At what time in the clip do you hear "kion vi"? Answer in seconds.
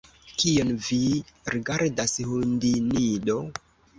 0.43-0.97